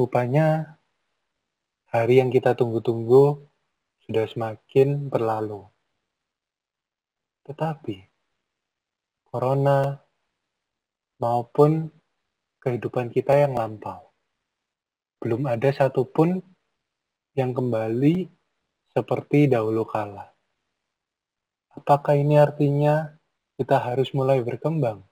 Rupanya 0.00 0.80
hari 1.92 2.24
yang 2.24 2.32
kita 2.32 2.56
tunggu-tunggu 2.56 3.36
sudah 4.08 4.24
semakin 4.32 5.12
berlalu. 5.12 5.68
Tetapi 7.44 8.08
corona 9.28 10.00
maupun 11.20 11.92
kehidupan 12.64 13.12
kita 13.12 13.44
yang 13.44 13.52
lampau, 13.52 14.08
belum 15.20 15.44
ada 15.44 15.68
satupun 15.68 16.40
yang 17.36 17.52
kembali 17.52 18.24
seperti 18.96 19.52
dahulu 19.52 19.84
kala. 19.84 20.32
Apakah 21.76 22.16
ini 22.16 22.40
artinya 22.40 23.20
kita 23.60 23.76
harus 23.76 24.16
mulai 24.16 24.40
berkembang 24.40 25.04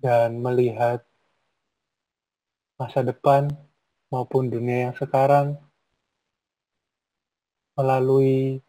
dan 0.00 0.40
melihat 0.40 1.04
masa 2.76 3.00
depan 3.00 3.48
maupun 4.12 4.52
dunia 4.52 4.88
yang 4.90 4.94
sekarang 4.96 5.56
melalui 7.76 8.60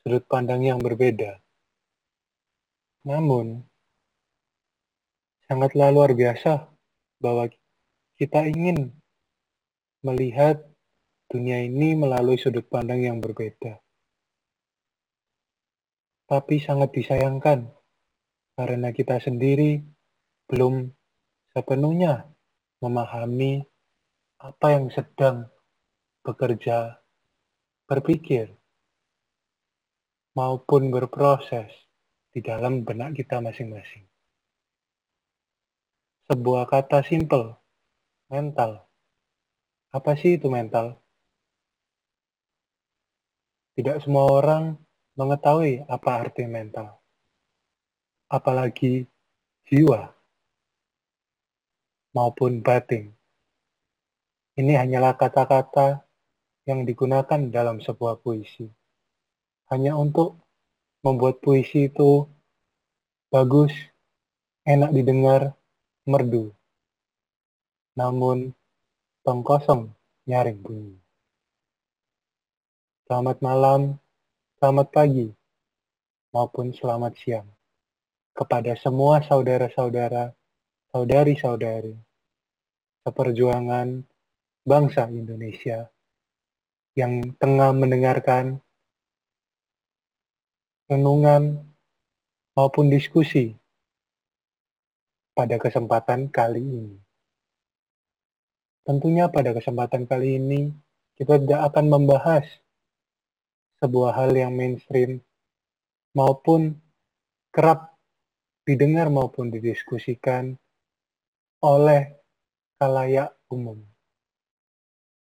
sudut 0.00 0.24
pandang 0.24 0.64
yang 0.64 0.80
berbeda. 0.80 1.40
Namun, 3.04 3.64
sangatlah 5.48 5.92
luar 5.92 6.12
biasa 6.16 6.72
bahwa 7.20 7.48
kita 8.16 8.48
ingin 8.48 8.92
melihat 10.04 10.64
dunia 11.28 11.64
ini 11.64 11.96
melalui 11.96 12.40
sudut 12.40 12.64
pandang 12.68 13.04
yang 13.04 13.20
berbeda. 13.20 13.80
Tapi 16.28 16.60
sangat 16.60 16.92
disayangkan 16.92 17.68
karena 18.56 18.92
kita 18.92 19.20
sendiri 19.20 19.80
belum 20.48 20.92
sepenuhnya 21.52 22.28
memahami 22.78 23.62
apa 24.38 24.66
yang 24.70 24.86
sedang 24.94 25.50
bekerja, 26.22 27.02
berpikir, 27.90 28.54
maupun 30.38 30.94
berproses 30.94 31.70
di 32.30 32.38
dalam 32.38 32.86
benak 32.86 33.18
kita 33.18 33.42
masing-masing. 33.42 34.06
Sebuah 36.30 36.70
kata 36.70 37.02
simple, 37.02 37.56
mental. 38.30 38.86
Apa 39.90 40.14
sih 40.14 40.36
itu 40.38 40.46
mental? 40.46 41.00
Tidak 43.74 44.04
semua 44.04 44.28
orang 44.30 44.76
mengetahui 45.18 45.88
apa 45.88 46.22
arti 46.22 46.44
mental. 46.46 47.00
Apalagi 48.28 49.08
jiwa 49.66 50.17
maupun 52.12 52.60
batin. 52.64 53.12
Ini 54.58 54.74
hanyalah 54.74 55.14
kata-kata 55.14 56.02
yang 56.66 56.84
digunakan 56.84 57.38
dalam 57.48 57.80
sebuah 57.80 58.20
puisi. 58.20 58.68
Hanya 59.72 59.94
untuk 59.94 60.36
membuat 61.04 61.40
puisi 61.40 61.88
itu 61.88 62.26
bagus, 63.32 63.72
enak 64.64 64.90
didengar, 64.92 65.54
merdu. 66.08 66.50
Namun, 67.94 68.52
tong 69.22 69.44
kosong 69.44 69.92
nyaring 70.28 70.60
bunyi. 70.60 70.96
Selamat 73.08 73.40
malam, 73.40 73.96
selamat 74.60 74.88
pagi, 74.92 75.28
maupun 76.32 76.76
selamat 76.76 77.12
siang 77.16 77.48
kepada 78.38 78.78
semua 78.78 79.18
saudara-saudara, 79.26 80.37
saudari-saudari, 80.88 81.92
seperjuangan 83.04 84.04
bangsa 84.64 85.08
Indonesia 85.08 85.88
yang 86.96 87.36
tengah 87.36 87.72
mendengarkan 87.76 88.60
renungan 90.88 91.60
maupun 92.56 92.88
diskusi 92.88 93.52
pada 95.36 95.60
kesempatan 95.60 96.32
kali 96.32 96.64
ini. 96.64 96.96
Tentunya 98.82 99.28
pada 99.28 99.52
kesempatan 99.52 100.08
kali 100.08 100.40
ini 100.40 100.72
kita 101.20 101.36
tidak 101.38 101.70
akan 101.70 101.86
membahas 101.92 102.48
sebuah 103.78 104.16
hal 104.16 104.32
yang 104.34 104.56
mainstream 104.56 105.20
maupun 106.16 106.74
kerap 107.52 107.94
didengar 108.66 109.12
maupun 109.12 109.52
didiskusikan 109.52 110.58
oleh 111.58 112.14
kalayak 112.78 113.34
umum. 113.50 113.82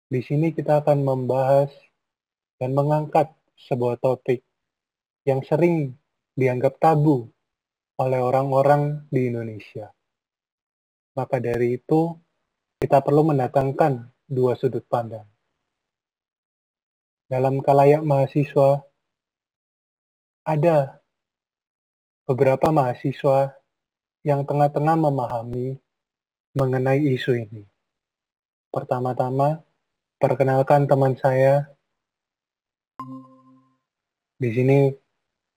Di 0.08 0.20
sini 0.20 0.52
kita 0.52 0.84
akan 0.84 1.04
membahas 1.04 1.72
dan 2.60 2.76
mengangkat 2.76 3.32
sebuah 3.68 4.00
topik 4.00 4.44
yang 5.24 5.40
sering 5.44 5.96
dianggap 6.36 6.80
tabu 6.80 7.28
oleh 7.98 8.20
orang-orang 8.20 9.08
di 9.10 9.28
Indonesia. 9.28 9.90
Maka 11.16 11.42
dari 11.42 11.80
itu, 11.80 12.14
kita 12.78 13.02
perlu 13.02 13.26
mendatangkan 13.26 14.06
dua 14.28 14.54
sudut 14.54 14.86
pandang. 14.86 15.26
Dalam 17.28 17.60
kalayak 17.60 18.06
mahasiswa, 18.06 18.80
ada 20.46 21.02
beberapa 22.24 22.70
mahasiswa 22.70 23.52
yang 24.24 24.46
tengah-tengah 24.46 24.96
memahami 24.96 25.76
mengenai 26.56 27.00
isu 27.02 27.36
ini. 27.36 27.62
Pertama-tama, 28.68 29.60
perkenalkan 30.20 30.84
teman 30.84 31.16
saya. 31.16 31.72
Di 34.38 34.50
sini 34.54 34.92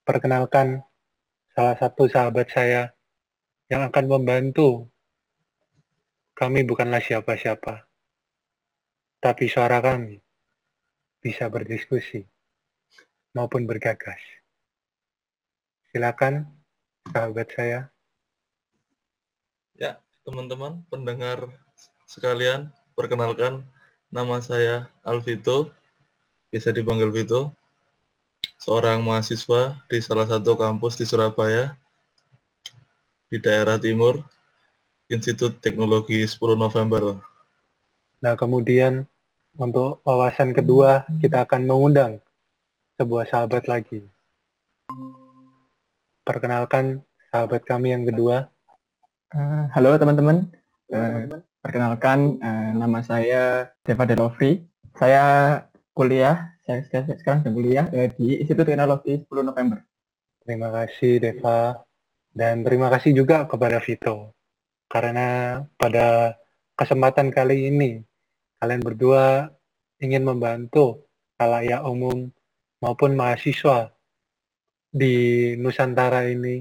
perkenalkan 0.01 0.81
salah 1.53 1.75
satu 1.77 2.09
sahabat 2.09 2.47
saya 2.49 2.91
yang 3.69 3.85
akan 3.87 4.05
membantu. 4.09 4.89
Kami 6.33 6.65
bukanlah 6.65 6.97
siapa-siapa, 6.97 7.85
tapi 9.21 9.45
suara 9.45 9.77
kami 9.77 10.17
bisa 11.21 11.45
berdiskusi 11.53 12.25
maupun 13.37 13.69
bergagas. 13.69 14.17
Silakan, 15.93 16.49
sahabat 17.13 17.47
saya. 17.53 17.90
Teman-teman 20.31 20.79
pendengar 20.87 21.51
sekalian, 22.07 22.71
perkenalkan 22.95 23.67
Nama 24.11 24.39
saya 24.39 24.87
Alvito, 25.03 25.71
bisa 26.47 26.71
dipanggil 26.71 27.11
Vito, 27.11 27.51
seorang 28.55 29.03
mahasiswa 29.03 29.75
di 29.91 29.99
salah 29.99 30.27
satu 30.27 30.55
kampus 30.55 30.95
di 30.95 31.03
Surabaya, 31.03 31.75
di 33.27 33.43
daerah 33.43 33.75
timur, 33.75 34.23
Institut 35.11 35.59
Teknologi 35.59 36.23
10 36.23 36.55
November. 36.55 37.19
Nah, 38.23 38.35
kemudian 38.39 39.03
untuk 39.59 39.99
wawasan 40.07 40.55
kedua, 40.55 41.07
kita 41.19 41.43
akan 41.43 41.67
mengundang 41.67 42.23
sebuah 42.95 43.27
sahabat 43.27 43.67
lagi. 43.67 43.99
Perkenalkan 46.23 47.03
sahabat 47.31 47.67
kami 47.67 47.91
yang 47.91 48.07
kedua. 48.07 48.47
Uh, 49.31 49.63
halo 49.71 49.95
teman-teman. 49.95 50.43
Uh, 50.91 51.39
Perkenalkan, 51.63 52.35
uh, 52.43 52.75
nama 52.75 52.99
saya 52.99 53.71
Deva 53.79 54.03
Delovri. 54.03 54.59
Saya 54.99 55.23
kuliah, 55.95 56.51
saya 56.67 56.83
sekarang 56.83 57.39
sedang 57.39 57.55
kuliah 57.55 57.87
uh, 57.95 58.11
di 58.11 58.43
Institut 58.43 58.67
Teknologi 58.67 59.23
10 59.23 59.31
November. 59.47 59.87
Terima 60.43 60.67
kasih 60.75 61.23
Deva, 61.23 61.79
dan 62.35 62.67
terima 62.67 62.91
kasih 62.91 63.15
juga 63.15 63.47
kepada 63.47 63.79
Vito. 63.79 64.35
Karena 64.91 65.63
pada 65.79 66.35
kesempatan 66.75 67.31
kali 67.31 67.71
ini, 67.71 68.03
kalian 68.59 68.83
berdua 68.83 69.47
ingin 70.03 70.27
membantu 70.27 71.07
kalayak 71.39 71.79
umum 71.87 72.27
maupun 72.83 73.15
mahasiswa 73.15 73.95
di 74.91 75.55
Nusantara 75.55 76.27
ini 76.27 76.59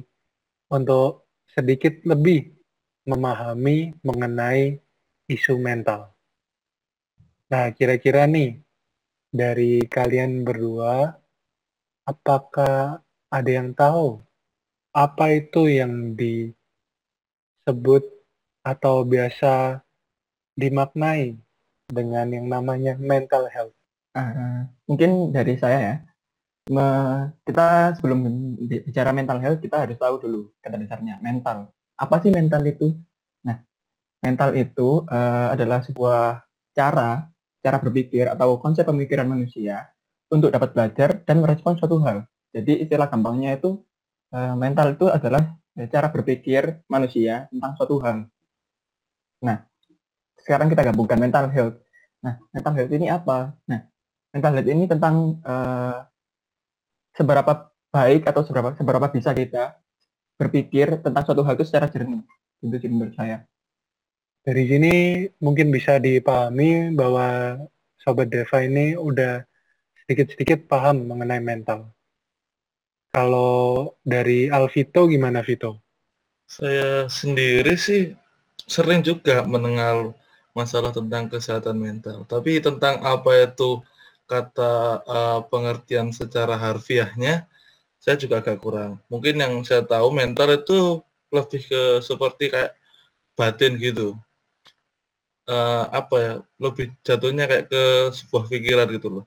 untuk 0.70 1.26
sedikit 1.50 2.06
lebih 2.06 2.59
memahami 3.04 3.96
mengenai 4.04 4.80
isu 5.30 5.56
mental. 5.56 6.12
Nah, 7.50 7.70
kira-kira 7.74 8.26
nih 8.30 8.62
dari 9.30 9.82
kalian 9.86 10.42
berdua, 10.46 11.18
apakah 12.06 13.02
ada 13.30 13.50
yang 13.50 13.74
tahu 13.74 14.18
apa 14.90 15.38
itu 15.38 15.70
yang 15.70 16.18
disebut 16.18 18.02
atau 18.66 19.06
biasa 19.06 19.82
dimaknai 20.58 21.38
dengan 21.90 22.26
yang 22.30 22.46
namanya 22.50 22.98
mental 22.98 23.46
health? 23.50 23.74
Uh, 24.10 24.66
mungkin 24.90 25.30
dari 25.30 25.54
saya 25.54 25.78
ya, 25.78 26.02
me, 26.70 26.86
kita 27.46 27.94
sebelum 27.98 28.26
bicara 28.58 29.14
mental 29.14 29.38
health 29.38 29.62
kita 29.62 29.86
harus 29.86 29.98
tahu 29.98 30.18
dulu 30.18 30.50
kata 30.62 30.78
dasarnya 30.82 31.22
mental. 31.22 31.70
Apa 32.00 32.16
sih 32.24 32.32
mental 32.32 32.64
itu? 32.64 32.96
Nah, 33.44 33.60
mental 34.24 34.56
itu 34.56 35.04
uh, 35.04 35.52
adalah 35.52 35.84
sebuah 35.84 36.40
cara 36.72 37.28
cara 37.60 37.76
berpikir 37.76 38.24
atau 38.24 38.56
konsep 38.56 38.88
pemikiran 38.88 39.28
manusia 39.28 39.92
untuk 40.32 40.48
dapat 40.48 40.72
belajar 40.72 41.20
dan 41.28 41.44
merespon 41.44 41.76
suatu 41.76 42.00
hal. 42.00 42.24
Jadi 42.56 42.88
istilah 42.88 43.12
gampangnya 43.12 43.60
itu 43.60 43.84
uh, 44.32 44.56
mental 44.56 44.96
itu 44.96 45.12
adalah 45.12 45.60
cara 45.92 46.08
berpikir 46.10 46.82
manusia 46.88 47.46
tentang 47.52 47.72
suatu 47.78 48.00
hal. 48.02 48.26
Nah, 49.44 49.64
sekarang 50.40 50.72
kita 50.72 50.82
gabungkan 50.88 51.20
mental 51.20 51.48
health. 51.52 51.76
Nah, 52.20 52.36
mental 52.52 52.72
health 52.76 52.92
ini 52.92 53.06
apa? 53.08 53.54
Nah, 53.68 53.80
mental 54.32 54.52
health 54.56 54.70
ini 54.72 54.84
tentang 54.88 55.40
uh, 55.44 56.04
seberapa 57.16 57.72
baik 57.90 58.28
atau 58.28 58.42
seberapa 58.46 58.72
seberapa 58.76 59.06
bisa 59.10 59.34
kita 59.34 59.79
berpikir 60.40 61.04
tentang 61.04 61.20
suatu 61.28 61.44
hal 61.44 61.52
itu 61.60 61.68
secara 61.68 61.92
jernih. 61.92 62.24
Itu 62.64 62.76
sih 62.80 62.88
menurut 62.88 63.12
saya. 63.12 63.44
Dari 64.40 64.64
sini 64.64 64.94
mungkin 65.36 65.68
bisa 65.68 66.00
dipahami 66.00 66.96
bahwa 66.96 67.60
Sobat 68.00 68.32
Deva 68.32 68.64
ini 68.64 68.96
udah 68.96 69.44
sedikit-sedikit 70.00 70.64
paham 70.64 71.04
mengenai 71.12 71.44
mental. 71.44 71.92
Kalau 73.12 73.92
dari 74.00 74.48
Alvito 74.48 75.04
gimana 75.04 75.44
Vito? 75.44 75.84
Saya 76.48 77.04
sendiri 77.12 77.76
sih 77.76 78.16
sering 78.64 79.04
juga 79.04 79.44
mendengar 79.44 80.16
masalah 80.56 80.90
tentang 80.90 81.28
kesehatan 81.28 81.76
mental. 81.76 82.24
Tapi 82.24 82.64
tentang 82.64 83.02
apa 83.04 83.44
itu 83.44 83.84
kata 84.24 85.02
uh, 85.04 85.40
pengertian 85.50 86.14
secara 86.14 86.54
harfiahnya, 86.54 87.50
saya 88.00 88.16
juga 88.16 88.40
agak 88.40 88.58
kurang. 88.64 88.98
Mungkin 89.12 89.36
yang 89.36 89.54
saya 89.62 89.84
tahu 89.84 90.10
mental 90.10 90.56
itu 90.56 91.04
lebih 91.30 91.62
ke 91.68 91.82
seperti 92.02 92.50
kayak 92.50 92.74
batin 93.38 93.78
gitu 93.78 94.18
uh, 95.50 95.84
apa 95.90 96.16
ya 96.16 96.32
lebih 96.62 96.86
jatuhnya 97.02 97.44
kayak 97.50 97.66
ke 97.70 97.82
sebuah 98.14 98.44
pikiran 98.46 98.86
gitu 98.94 99.08
loh 99.20 99.24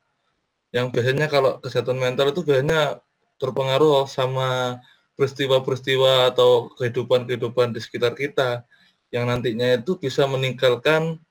yang 0.74 0.90
biasanya 0.90 1.28
kalau 1.30 1.58
kesehatan 1.62 1.98
mental 1.98 2.30
itu 2.34 2.42
biasanya 2.42 3.02
terpengaruh 3.38 4.10
sama 4.10 4.80
peristiwa-peristiwa 5.14 6.34
atau 6.34 6.74
kehidupan-kehidupan 6.80 7.76
di 7.76 7.80
sekitar 7.84 8.18
kita 8.18 8.66
yang 9.14 9.30
nantinya 9.30 9.78
itu 9.78 9.94
bisa 10.02 10.26
meninggalkan 10.26 11.22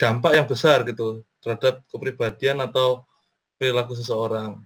dampak 0.00 0.40
yang 0.40 0.48
besar 0.48 0.80
gitu 0.88 1.20
terhadap 1.44 1.84
kepribadian 1.92 2.64
atau 2.64 3.04
perilaku 3.60 3.92
seseorang. 3.92 4.64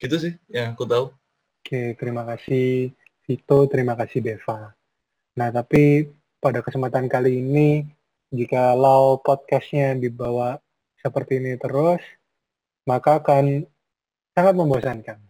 Gitu 0.00 0.16
sih 0.16 0.32
yang 0.48 0.72
aku 0.72 0.88
tahu. 0.88 1.12
Oke, 1.60 1.94
terima 2.00 2.24
kasih 2.24 2.88
Vito, 3.28 3.68
terima 3.68 3.92
kasih 3.94 4.24
Deva. 4.24 4.72
Nah, 5.36 5.48
tapi 5.52 6.08
pada 6.40 6.64
kesempatan 6.64 7.04
kali 7.06 7.44
ini 7.44 7.84
jika 8.32 8.72
lau 8.72 9.20
podcastnya 9.20 9.92
dibawa 9.94 10.56
seperti 10.98 11.36
ini 11.36 11.60
terus, 11.60 12.00
maka 12.88 13.20
akan 13.20 13.68
sangat 14.32 14.54
membosankan. 14.56 15.20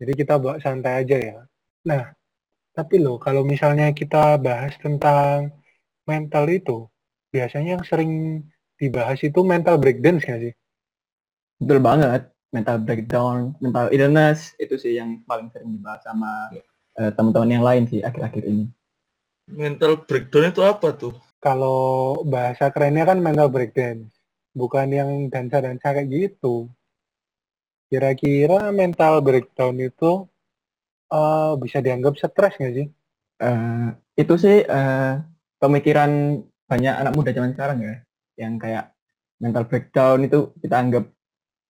Jadi 0.00 0.12
kita 0.16 0.40
bawa 0.40 0.56
santai 0.56 1.04
aja 1.04 1.16
ya. 1.20 1.38
Nah, 1.84 2.16
tapi 2.72 3.00
loh 3.00 3.20
kalau 3.20 3.44
misalnya 3.44 3.92
kita 3.92 4.40
bahas 4.40 4.72
tentang 4.80 5.52
mental 6.08 6.44
itu, 6.48 6.88
biasanya 7.28 7.80
yang 7.80 7.84
sering 7.84 8.40
dibahas 8.76 9.20
itu 9.24 9.40
mental 9.44 9.80
breakdown 9.80 10.20
nggak 10.20 10.40
sih? 10.48 10.54
Betul 11.60 11.80
banget. 11.80 12.35
Mental 12.54 12.78
breakdown, 12.78 13.58
mental 13.58 13.90
illness, 13.90 14.54
itu 14.56 14.78
sih 14.78 14.96
yang 14.96 15.20
paling 15.26 15.50
sering 15.50 15.76
dibahas 15.76 16.00
sama 16.06 16.54
uh, 16.96 17.10
teman-teman 17.12 17.50
yang 17.50 17.64
lain 17.66 17.84
sih 17.90 18.00
akhir-akhir 18.00 18.44
ini. 18.46 18.70
Mental 19.50 20.02
breakdown 20.06 20.50
itu 20.54 20.62
apa 20.62 20.94
tuh? 20.94 21.14
kalau 21.46 22.20
bahasa 22.26 22.74
kerennya 22.74 23.06
kan 23.06 23.22
mental 23.22 23.46
breakdown, 23.46 24.10
bukan 24.56 24.90
yang 24.90 25.10
dansa-dansa 25.30 25.94
kayak 25.94 26.10
gitu. 26.10 26.66
Kira-kira 27.86 28.74
mental 28.74 29.22
breakdown 29.22 29.78
itu 29.78 30.26
uh, 31.14 31.54
bisa 31.54 31.78
dianggap 31.78 32.18
stres 32.18 32.58
nggak 32.58 32.74
sih? 32.74 32.88
Uh, 33.38 33.94
itu 34.18 34.34
sih 34.40 34.66
uh, 34.66 35.22
pemikiran 35.62 36.42
banyak 36.66 36.94
anak 36.98 37.14
muda 37.14 37.30
zaman 37.30 37.54
sekarang 37.54 37.78
ya, 37.78 37.94
yang 38.42 38.58
kayak 38.58 38.90
mental 39.38 39.68
breakdown 39.70 40.26
itu 40.26 40.50
kita 40.58 40.74
anggap 40.74 41.04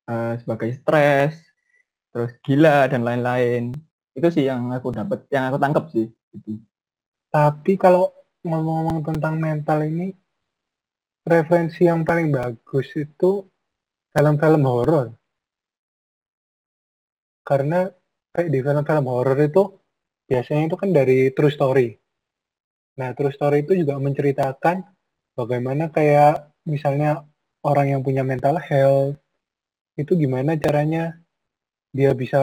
uh, 0.07 0.35
sebagai 0.41 0.71
stres, 0.79 1.37
terus 2.15 2.33
gila 2.43 2.87
dan 2.91 3.03
lain-lain. 3.03 3.75
Itu 4.17 4.33
sih 4.33 4.49
yang 4.49 4.73
aku 4.73 4.95
dapat, 4.95 5.29
yang 5.29 5.51
aku 5.53 5.59
tangkap 5.61 5.85
sih. 5.93 6.09
Gitu. 6.33 6.63
Tapi 7.29 7.77
kalau 7.77 8.15
ngomong-ngomong 8.47 9.05
tentang 9.05 9.37
mental 9.37 9.85
ini, 9.85 10.15
referensi 11.27 11.85
yang 11.85 12.07
paling 12.07 12.31
bagus 12.31 12.89
itu 12.95 13.45
film-film 14.15 14.63
horor. 14.65 15.07
Karena 17.43 17.91
kayak 18.33 18.51
di 18.51 18.59
film-film 18.63 19.07
horor 19.11 19.39
itu 19.43 19.63
biasanya 20.27 20.73
itu 20.73 20.77
kan 20.79 20.91
dari 20.95 21.31
true 21.35 21.53
story. 21.53 21.89
Nah, 22.97 23.13
true 23.13 23.35
story 23.35 23.67
itu 23.67 23.77
juga 23.77 24.01
menceritakan 24.01 24.87
bagaimana 25.37 25.93
kayak 25.93 26.57
misalnya 26.65 27.29
orang 27.61 27.93
yang 27.93 28.01
punya 28.01 28.25
mental 28.25 28.57
health 28.57 29.21
itu 29.97 30.13
gimana 30.17 30.57
caranya 30.61 31.17
dia 31.91 32.13
bisa 32.13 32.41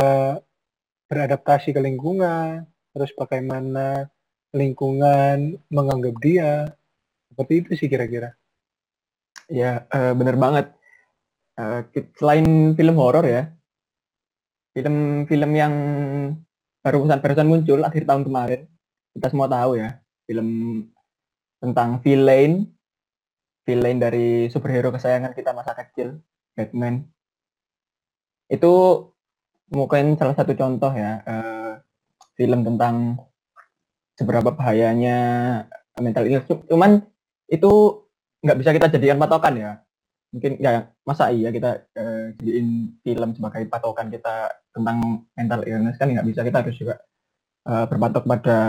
beradaptasi 1.10 1.74
ke 1.74 1.82
lingkungan, 1.82 2.66
terus 2.94 3.14
bagaimana 3.14 4.10
lingkungan 4.54 5.62
menganggap 5.70 6.16
dia? 6.22 6.52
Seperti 7.30 7.54
itu 7.62 7.70
sih 7.78 7.90
kira-kira. 7.90 8.34
Ya 9.50 9.86
uh, 9.94 10.14
bener 10.18 10.36
banget. 10.38 10.74
Uh, 11.54 11.86
selain 12.18 12.74
film 12.74 12.98
horor 12.98 13.26
ya 13.30 13.54
film-film 14.74 15.52
yang 15.54 15.74
barusan 16.82 17.22
barusan 17.22 17.48
muncul 17.48 17.80
akhir 17.86 18.10
tahun 18.10 18.26
kemarin 18.26 18.62
kita 19.14 19.28
semua 19.30 19.46
tahu 19.46 19.78
ya 19.78 20.02
film 20.26 20.50
tentang 21.62 22.02
villain 22.02 22.68
villain 23.64 23.98
dari 24.02 24.50
superhero 24.50 24.90
kesayangan 24.90 25.38
kita 25.38 25.54
masa 25.54 25.78
kecil 25.78 26.20
Batman 26.58 27.06
itu 28.52 28.74
mungkin 29.74 30.20
salah 30.20 30.36
satu 30.38 30.54
contoh 30.54 30.92
ya 30.94 31.24
uh, 31.26 31.74
film 32.38 32.62
tentang 32.62 33.18
seberapa 34.14 34.54
bahayanya 34.54 35.18
mental 35.98 36.26
illness. 36.30 36.50
Cuman 36.70 37.02
itu 37.50 37.72
nggak 38.44 38.58
bisa 38.60 38.70
kita 38.76 38.88
jadikan 38.94 39.22
patokan 39.22 39.54
ya. 39.58 39.72
Mungkin 40.34 40.58
ya 40.58 40.90
masa 41.06 41.30
iya 41.30 41.54
kita 41.54 41.86
uh, 41.94 42.34
jadiin 42.42 42.98
film 43.06 43.30
sebagai 43.38 43.70
patokan 43.70 44.10
kita 44.10 44.50
tentang 44.74 45.26
mental 45.38 45.62
illness 45.70 45.98
kan 46.02 46.10
nggak 46.10 46.26
bisa 46.26 46.42
kita 46.42 46.58
harus 46.66 46.76
juga 46.78 46.96
uh, 47.70 47.86
berpatok 47.86 48.26
pada 48.26 48.60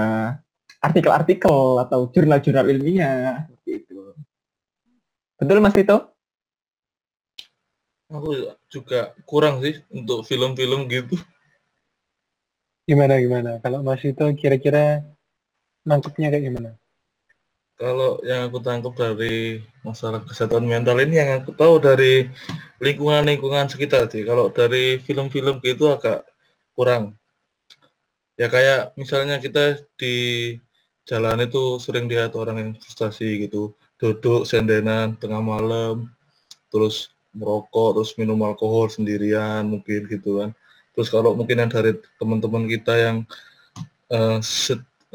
artikel-artikel 0.85 1.81
atau 1.81 2.12
jurnal-jurnal 2.12 2.69
ilmiah 2.69 3.49
seperti 3.49 3.71
itu. 3.85 4.12
Betul 5.40 5.64
Mas 5.64 5.73
Vito? 5.73 6.13
Aku 8.14 8.54
juga 8.71 9.11
kurang 9.26 9.59
sih 9.59 9.83
untuk 9.90 10.23
film-film 10.23 10.87
gitu. 10.87 11.18
Gimana 12.87 13.18
gimana? 13.18 13.50
Kalau 13.59 13.83
Mas 13.83 13.99
Vito 13.99 14.23
kira-kira 14.38 15.02
nangkepnya 15.83 16.30
kayak 16.30 16.44
gimana? 16.47 16.71
Kalau 17.75 18.23
yang 18.23 18.47
aku 18.47 18.62
tangkap 18.62 18.94
dari 18.94 19.59
masalah 19.83 20.23
kesehatan 20.23 20.62
mental 20.62 20.94
ini 21.02 21.18
yang 21.18 21.42
aku 21.42 21.59
tahu 21.59 21.83
dari 21.83 22.30
lingkungan-lingkungan 22.78 23.66
sekitar 23.66 24.06
sih. 24.06 24.23
Kalau 24.23 24.47
dari 24.54 25.02
film-film 25.02 25.59
gitu 25.59 25.90
agak 25.90 26.23
kurang. 26.78 27.18
Ya 28.38 28.47
kayak 28.47 28.94
misalnya 28.94 29.42
kita 29.42 29.83
di 29.99 30.14
jalan 31.06 31.47
itu 31.47 31.78
sering 31.83 32.11
lihat 32.11 32.35
orang 32.35 32.56
yang 32.59 32.71
frustasi 32.78 33.47
gitu, 33.47 33.75
duduk 33.99 34.42
sendenan 34.47 35.14
tengah 35.18 35.38
malam, 35.38 36.11
terus 36.71 37.13
merokok, 37.35 38.00
terus 38.00 38.14
minum 38.17 38.38
alkohol 38.47 38.88
sendirian 38.88 39.67
mungkin 39.67 40.07
gitu 40.07 40.41
kan. 40.41 40.50
Terus 40.95 41.11
kalau 41.11 41.35
mungkin 41.35 41.59
yang 41.67 41.71
dari 41.71 41.99
teman-teman 42.17 42.71
kita 42.71 42.95
yang 42.95 43.17
uh, 44.14 44.38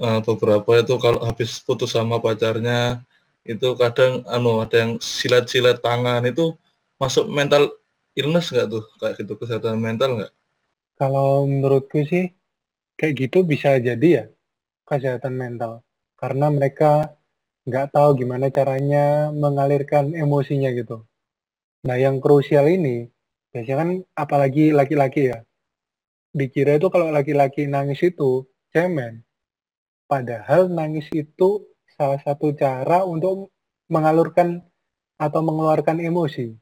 uh, 0.04 0.20
beberapa 0.28 0.84
itu 0.84 0.96
kalau 1.00 1.24
habis 1.24 1.64
putus 1.64 1.96
sama 1.96 2.20
pacarnya 2.20 3.00
itu 3.48 3.74
kadang 3.80 4.22
anu 4.28 4.60
ada 4.60 4.76
yang 4.78 4.92
silat-silat 5.00 5.80
tangan 5.80 6.22
itu 6.28 6.54
masuk 7.00 7.32
mental 7.32 7.72
illness 8.14 8.52
nggak 8.52 8.68
tuh 8.68 8.84
kayak 9.00 9.16
gitu 9.24 9.34
kesehatan 9.40 9.80
mental 9.80 10.20
nggak? 10.20 10.34
Kalau 11.00 11.48
menurutku 11.48 12.04
sih 12.04 12.36
kayak 13.00 13.16
gitu 13.16 13.48
bisa 13.48 13.80
jadi 13.80 14.08
ya 14.12 14.26
kesehatan 14.84 15.32
mental 15.32 15.80
karena 16.20 16.52
mereka 16.52 17.16
nggak 17.64 17.96
tahu 17.96 18.20
gimana 18.20 18.52
caranya 18.52 19.32
mengalirkan 19.32 20.12
emosinya 20.12 20.68
gitu. 20.76 21.09
Nah 21.88 21.96
yang 21.96 22.20
krusial 22.20 22.68
ini 22.68 23.08
biasanya 23.50 23.78
kan 23.82 23.90
apalagi 24.14 24.76
laki-laki 24.76 25.34
ya 25.34 25.42
dikira 26.36 26.78
itu 26.78 26.88
kalau 26.94 27.10
laki-laki 27.10 27.66
nangis 27.66 28.06
itu 28.06 28.46
cemen 28.70 29.26
Padahal 30.10 30.74
nangis 30.74 31.06
itu 31.14 31.70
salah 31.94 32.18
satu 32.26 32.50
cara 32.58 33.06
untuk 33.06 33.54
mengalurkan 33.94 34.66
atau 35.22 35.46
mengeluarkan 35.46 36.02
emosi. 36.02 36.58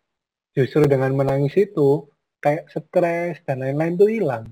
Justru 0.52 0.84
dengan 0.84 1.16
menangis 1.16 1.56
itu 1.56 2.12
kayak 2.44 2.68
stres 2.68 3.40
dan 3.48 3.64
lain-lain 3.64 3.96
tuh 3.96 4.12
hilang. 4.12 4.52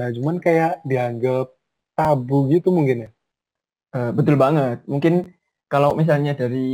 Nah, 0.00 0.08
cuman 0.16 0.40
kayak 0.40 0.80
dianggap 0.88 1.52
tabu 1.92 2.48
gitu 2.48 2.72
mungkin 2.72 3.04
ya. 3.04 3.10
Uh, 3.92 4.10
betul 4.16 4.40
banget. 4.40 4.80
Mungkin 4.88 5.28
kalau 5.74 5.90
misalnya 5.98 6.38
dari 6.38 6.70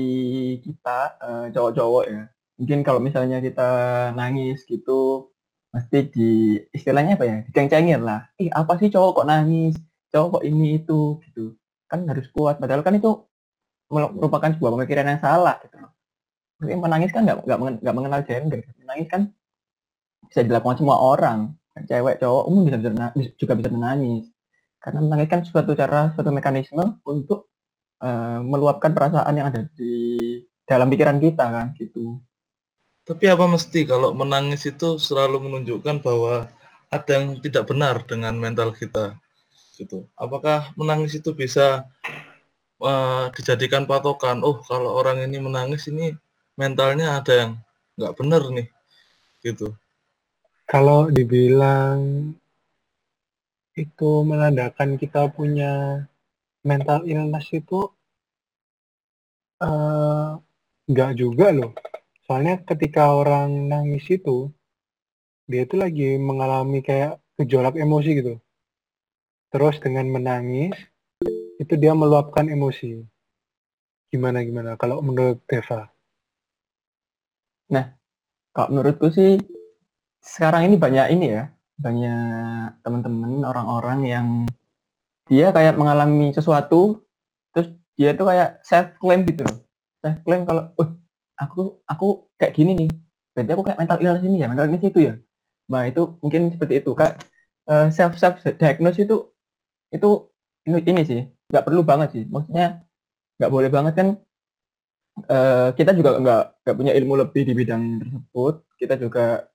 kita 0.61 0.99
uh, 1.25 1.47
cowok-cowok 1.49 2.05
ya, 2.13 2.23
mungkin 2.61 2.79
kalau 2.85 3.01
misalnya 3.01 3.41
kita 3.41 3.69
nangis 4.13 4.69
gitu, 4.69 5.33
pasti 5.73 5.99
di 6.13 6.31
istilahnya 6.77 7.17
apa 7.17 7.25
ya, 7.25 7.37
diceng-cengin 7.49 8.05
lah. 8.05 8.29
Ih 8.37 8.53
apa 8.53 8.77
sih 8.77 8.93
cowok 8.93 9.25
kok 9.25 9.29
nangis? 9.33 9.75
Cowok 10.13 10.29
kok 10.37 10.45
ini 10.45 10.85
itu 10.85 11.17
gitu. 11.25 11.57
Kan 11.89 12.05
harus 12.13 12.29
kuat. 12.37 12.61
Padahal 12.61 12.85
kan 12.85 13.01
itu 13.01 13.25
merupakan 13.89 14.53
sebuah 14.53 14.73
pemikiran 14.77 15.09
yang 15.11 15.21
salah 15.25 15.57
gitu 15.65 15.77
Mungkin 16.61 16.79
menangis 16.85 17.11
kan 17.17 17.25
nggak 17.25 17.41
nggak 17.81 17.95
mengenal 17.97 18.21
gender. 18.29 18.61
Menangis 18.85 19.09
kan 19.09 19.23
bisa 20.29 20.45
dilakukan 20.45 20.77
semua 20.77 21.01
orang 21.01 21.57
cewek 21.89 22.21
cowok 22.21 22.45
umum 22.53 22.63
bisa, 22.69 22.79
bisa 23.17 23.31
juga 23.41 23.53
bisa 23.57 23.71
menangis 23.73 24.29
karena 24.85 25.01
menangis 25.01 25.29
kan 25.33 25.41
suatu 25.49 25.73
cara 25.73 26.13
suatu 26.13 26.29
mekanisme 26.29 27.01
untuk 27.09 27.49
uh, 28.01 28.41
meluapkan 28.43 28.93
perasaan 28.93 29.37
yang 29.37 29.49
ada 29.53 29.69
di 29.77 30.19
dalam 30.67 30.89
pikiran 30.89 31.21
kita 31.21 31.45
kan 31.47 31.67
gitu. 31.77 32.19
Tapi 33.05 33.25
apa 33.27 33.49
mesti 33.49 33.89
kalau 33.89 34.13
menangis 34.13 34.69
itu 34.69 35.01
selalu 35.01 35.49
menunjukkan 35.49 36.05
bahwa 36.05 36.47
ada 36.91 37.11
yang 37.11 37.39
tidak 37.39 37.71
benar 37.71 38.03
dengan 38.05 38.35
mental 38.37 38.75
kita 38.75 39.17
gitu? 39.79 40.07
Apakah 40.19 40.71
menangis 40.77 41.17
itu 41.17 41.33
bisa 41.33 41.89
uh, 42.83 43.27
dijadikan 43.35 43.89
patokan 43.89 44.45
oh 44.45 44.61
kalau 44.63 44.95
orang 44.99 45.25
ini 45.25 45.41
menangis 45.41 45.89
ini 45.89 46.13
mentalnya 46.55 47.19
ada 47.19 47.33
yang 47.33 47.51
nggak 47.97 48.15
benar 48.21 48.43
nih 48.53 48.69
gitu? 49.43 49.75
Kalau 50.71 51.11
dibilang 51.11 52.31
itu 53.75 54.11
menandakan 54.23 55.01
kita 55.01 55.33
punya 55.33 56.05
mental 56.65 57.05
illness 57.09 57.49
itu 57.53 57.89
uh, 59.65 60.37
nggak 60.91 61.13
juga 61.17 61.53
loh. 61.55 61.73
Soalnya 62.27 62.63
ketika 62.63 63.11
orang 63.11 63.67
nangis 63.67 64.07
itu, 64.07 64.51
dia 65.51 65.67
itu 65.67 65.75
lagi 65.75 66.15
mengalami 66.21 66.79
kayak 66.83 67.19
gejolak 67.41 67.75
emosi 67.75 68.11
gitu. 68.23 68.35
Terus 69.51 69.83
dengan 69.83 70.07
menangis, 70.07 70.79
itu 71.59 71.75
dia 71.75 71.93
meluapkan 71.93 72.47
emosi. 72.47 73.03
Gimana 74.11 74.43
gimana 74.43 74.75
kalau 74.79 75.03
menurut 75.03 75.43
Deva? 75.47 75.91
Nah, 77.71 77.95
kalau 78.51 78.69
menurutku 78.75 79.11
sih 79.15 79.39
sekarang 80.19 80.71
ini 80.71 80.77
banyak 80.79 81.07
ini 81.15 81.27
ya, 81.35 81.45
banyak 81.79 82.83
teman-teman 82.83 83.47
orang-orang 83.47 84.01
yang 84.07 84.27
dia 85.31 85.55
kayak 85.55 85.79
mengalami 85.79 86.35
sesuatu, 86.35 87.07
terus 87.55 87.71
dia 87.95 88.11
tuh 88.19 88.27
kayak 88.27 88.59
self 88.67 88.99
claim 88.99 89.23
gitu 89.23 89.47
loh. 89.47 89.63
Self 90.03 90.19
claim 90.27 90.43
kalau, 90.43 90.75
oh, 90.75 90.89
aku 91.39 91.61
aku 91.87 92.07
kayak 92.35 92.53
gini 92.59 92.73
nih, 92.75 92.91
berarti 93.33 93.51
aku 93.55 93.63
kayak 93.63 93.79
mental 93.79 93.99
illness 94.03 94.27
ini 94.27 94.37
ya, 94.43 94.47
mental 94.51 94.67
illness 94.67 94.91
itu 94.91 94.99
ya. 95.07 95.15
Nah 95.71 95.87
itu 95.87 96.19
mungkin 96.19 96.51
seperti 96.51 96.83
itu 96.83 96.91
kak. 96.99 97.23
Uh, 97.71 97.87
self 97.95 98.19
self 98.19 98.43
diagnose 98.43 98.99
itu 98.99 99.31
itu 99.95 100.11
ini, 100.67 100.83
ini 100.83 101.03
sih 101.07 101.21
nggak 101.55 101.63
perlu 101.63 101.87
banget 101.87 102.09
sih. 102.19 102.25
Maksudnya 102.27 102.83
nggak 103.39 103.53
boleh 103.55 103.71
banget 103.71 103.95
kan. 103.95 104.09
Uh, 105.31 105.71
kita 105.79 105.95
juga 105.95 106.17
nggak 106.19 106.43
nggak 106.67 106.77
punya 106.77 106.93
ilmu 106.99 107.15
lebih 107.23 107.43
di 107.47 107.55
bidang 107.55 108.03
tersebut. 108.03 108.55
Kita 108.75 108.95
juga 108.99 109.47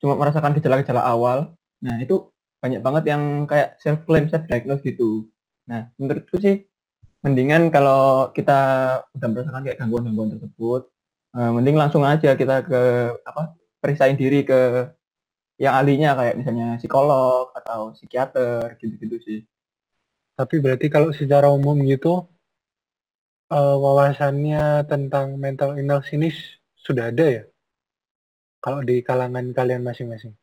cuma 0.00 0.14
merasakan 0.16 0.56
gejala-gejala 0.56 1.02
awal. 1.04 1.52
Nah, 1.84 1.98
itu 2.02 2.30
banyak 2.58 2.80
banget 2.82 3.04
yang 3.14 3.22
kayak 3.46 3.78
self 3.78 4.02
claim, 4.06 4.26
self 4.26 4.44
diagnose 4.50 4.82
gitu. 4.82 5.30
Nah, 5.70 5.90
menurutku 5.98 6.38
sih 6.42 6.66
mendingan 7.22 7.70
kalau 7.74 8.30
kita 8.34 8.60
udah 9.14 9.28
merasakan 9.30 9.62
kayak 9.66 9.78
gangguan-gangguan 9.78 10.38
tersebut, 10.38 10.82
uh, 11.34 11.50
mending 11.54 11.76
langsung 11.78 12.02
aja 12.06 12.34
kita 12.34 12.62
ke 12.66 12.80
apa? 13.26 13.54
periksain 13.78 14.18
diri 14.18 14.42
ke 14.42 14.90
yang 15.62 15.78
ahlinya 15.78 16.18
kayak 16.18 16.34
misalnya 16.34 16.82
psikolog 16.82 17.54
atau 17.54 17.94
psikiater 17.94 18.74
gitu-gitu 18.82 19.16
sih. 19.22 19.40
Tapi 20.34 20.58
berarti 20.58 20.86
kalau 20.90 21.14
secara 21.14 21.46
umum 21.50 21.78
gitu 21.86 22.26
uh, 23.54 23.76
wawasannya 23.78 24.86
tentang 24.90 25.38
mental 25.38 25.78
illness 25.78 26.10
ini 26.10 26.30
sudah 26.74 27.10
ada 27.14 27.26
ya? 27.26 27.44
kalau 28.58 28.82
di 28.82 29.00
kalangan 29.06 29.54
kalian 29.54 29.86
masing-masing? 29.86 30.34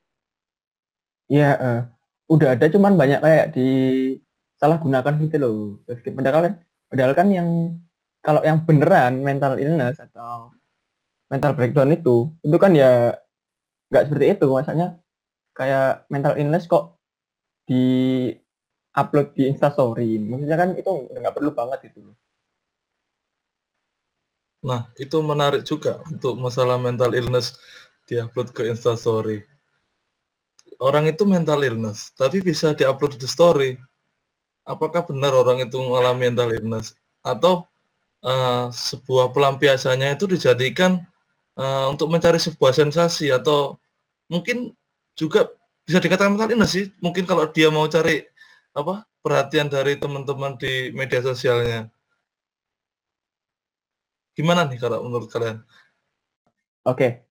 Iya, 1.28 1.52
uh, 1.58 1.82
udah 2.26 2.58
ada 2.58 2.66
cuman 2.70 2.98
banyak 2.98 3.20
kayak 3.22 3.46
di 3.54 3.68
salah 4.58 4.78
gunakan 4.82 5.14
gitu 5.22 5.38
loh. 5.38 5.58
Padahal 5.88 6.42
kan, 6.50 6.54
padahal 6.90 7.14
kan 7.14 7.28
yang 7.30 7.50
kalau 8.26 8.42
yang 8.42 8.66
beneran 8.66 9.22
mental 9.22 9.62
illness 9.62 10.02
atau 10.02 10.50
mental 11.30 11.54
breakdown 11.54 11.94
itu, 11.94 12.34
itu 12.42 12.58
kan 12.58 12.74
ya 12.74 13.14
nggak 13.94 14.04
seperti 14.10 14.26
itu. 14.34 14.48
Maksudnya 14.50 14.98
kayak 15.54 16.10
mental 16.10 16.34
illness 16.42 16.66
kok 16.66 16.98
di 17.70 17.84
upload 18.98 19.38
di 19.38 19.44
instastory. 19.52 20.18
Maksudnya 20.18 20.58
kan 20.58 20.70
itu 20.74 20.90
nggak 20.90 21.36
perlu 21.36 21.52
banget 21.54 21.94
itu. 21.94 22.02
Nah, 24.66 24.90
itu 24.98 25.18
menarik 25.22 25.62
juga 25.62 26.02
untuk 26.10 26.42
masalah 26.42 26.82
mental 26.82 27.14
illness 27.14 27.54
diupload 28.10 28.50
ke 28.50 28.66
instastory 28.66 29.46
orang 30.80 31.08
itu 31.10 31.24
mental 31.24 31.62
illness 31.64 32.12
tapi 32.16 32.40
bisa 32.44 32.76
diupload 32.76 33.20
di 33.20 33.28
story. 33.28 33.72
Apakah 34.66 35.06
benar 35.06 35.32
orang 35.38 35.62
itu 35.62 35.78
mengalami 35.78 36.30
mental 36.30 36.50
illness? 36.50 36.98
Atau 37.22 37.70
uh, 38.26 38.68
sebuah 38.74 39.30
pelampiasannya 39.30 40.18
itu 40.18 40.26
dijadikan 40.26 41.06
uh, 41.58 41.86
untuk 41.94 42.10
mencari 42.10 42.42
sebuah 42.42 42.74
sensasi 42.74 43.30
atau 43.30 43.78
mungkin 44.26 44.74
juga 45.14 45.54
bisa 45.86 46.02
dikatakan 46.02 46.34
mental 46.34 46.50
illness 46.50 46.74
sih. 46.74 46.90
Mungkin 46.98 47.30
kalau 47.30 47.46
dia 47.54 47.70
mau 47.70 47.86
cari 47.86 48.26
apa 48.74 49.06
perhatian 49.22 49.70
dari 49.70 49.96
teman-teman 50.02 50.58
di 50.58 50.90
media 50.92 51.22
sosialnya. 51.22 51.90
Gimana 54.36 54.68
nih 54.68 54.82
kalau 54.82 55.06
menurut 55.06 55.32
kalian? 55.32 55.64
Oke, 56.86 57.24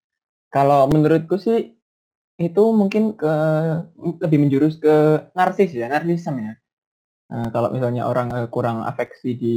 kalau 0.48 0.88
menurutku 0.88 1.36
sih 1.36 1.76
itu 2.34 2.64
mungkin 2.74 3.14
ke 3.14 3.34
lebih 4.22 4.38
menjurus 4.42 4.82
ke 4.82 5.28
narsis 5.38 5.70
ya, 5.70 5.86
narsisme 5.86 6.42
ya. 6.42 6.54
Nah, 7.30 7.48
kalau 7.54 7.70
misalnya 7.70 8.06
orang 8.10 8.28
uh, 8.34 8.48
kurang 8.50 8.82
afeksi 8.82 9.38
di 9.38 9.56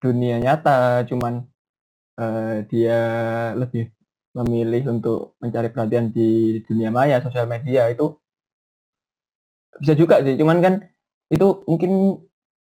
dunia 0.00 0.40
nyata, 0.40 1.04
cuman 1.08 1.44
uh, 2.20 2.64
dia 2.68 3.00
lebih 3.56 3.92
memilih 4.34 4.98
untuk 4.98 5.38
mencari 5.38 5.70
perhatian 5.70 6.10
di 6.10 6.60
dunia 6.66 6.90
maya, 6.90 7.22
sosial 7.22 7.46
media 7.46 7.86
itu 7.92 8.16
bisa 9.78 9.94
juga 9.94 10.24
sih. 10.24 10.34
Cuman 10.40 10.58
kan 10.64 10.74
itu 11.30 11.62
mungkin 11.68 12.20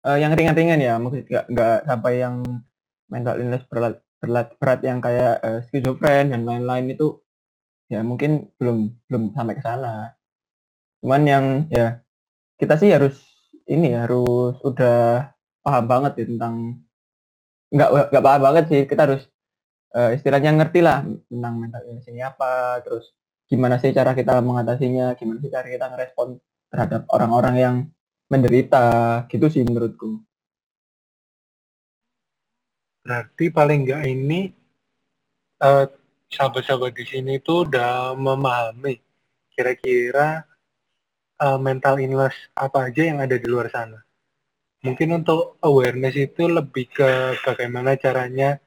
uh, 0.08 0.18
yang 0.18 0.34
ringan-ringan 0.34 0.80
ya, 0.82 0.96
mungkin 0.98 1.28
nggak 1.28 1.46
nggak 1.52 1.78
sampai 1.86 2.14
yang 2.24 2.36
mental 3.12 3.36
illness 3.38 3.68
berat 3.68 4.02
berat, 4.58 4.80
yang 4.88 5.00
kayak 5.04 5.36
uh, 5.44 5.60
skizofren 5.68 6.32
dan 6.32 6.48
lain-lain 6.48 6.96
itu 6.96 7.20
ya 7.92 8.02
mungkin 8.02 8.48
belum 8.56 8.78
belum 9.12 9.24
sampai 9.36 9.56
ke 9.60 9.64
sana. 9.64 10.16
Cuman 11.04 11.22
yang 11.28 11.46
ya 11.68 12.00
kita 12.56 12.80
sih 12.80 12.90
harus 12.96 13.16
ini 13.68 13.92
harus 13.94 14.56
udah 14.64 15.30
paham 15.66 15.86
banget 15.92 16.14
ya 16.24 16.26
tentang 16.32 16.56
nggak 17.72 17.90
nggak 18.12 18.26
paham 18.26 18.42
banget 18.48 18.66
sih 18.72 18.82
kita 18.90 19.02
harus 19.08 19.24
uh, 19.96 20.12
istilahnya 20.16 20.52
ngerti 20.58 20.80
lah 20.84 21.04
tentang 21.32 21.54
mental 21.62 21.82
illness 21.88 22.08
ini 22.12 22.22
apa 22.24 22.82
terus 22.84 23.16
gimana 23.48 23.76
sih 23.82 23.92
cara 23.96 24.12
kita 24.16 24.40
mengatasinya 24.44 25.16
gimana 25.20 25.40
sih 25.44 25.52
cara 25.52 25.68
kita 25.68 25.86
ngerespon 25.92 26.40
terhadap 26.72 27.02
orang-orang 27.12 27.56
yang 27.60 27.76
menderita 28.32 28.86
gitu 29.32 29.48
sih 29.52 29.64
menurutku 29.68 30.24
Berarti 33.02 33.50
paling 33.50 33.80
nggak 33.86 34.04
ini 34.06 34.40
uh, 35.66 35.86
sahabat-sahabat 36.32 36.96
di 36.96 37.06
sini 37.06 37.34
tuh 37.44 37.68
udah 37.68 38.16
memahami 38.16 38.98
kira-kira 39.52 40.48
uh, 41.44 41.60
mental 41.60 42.00
illness 42.00 42.34
apa 42.56 42.88
aja 42.88 43.04
yang 43.04 43.20
ada 43.20 43.36
di 43.36 43.48
luar 43.52 43.68
sana. 43.68 44.00
Mungkin 44.82 45.22
untuk 45.22 45.62
awareness 45.62 46.18
itu 46.18 46.50
lebih 46.50 46.90
ke 46.90 47.38
bagaimana 47.46 47.94
caranya 48.02 48.58